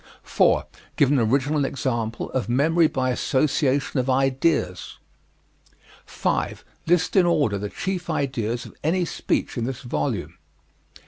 [0.23, 0.65] 4.
[0.95, 4.97] Give an original example of memory by association of ideas.
[6.07, 6.65] 5.
[6.87, 10.39] List in order the chief ideas of any speech in this volume.